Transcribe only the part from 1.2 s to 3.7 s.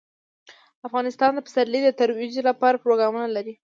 د پسرلی د ترویج لپاره پروګرامونه لري.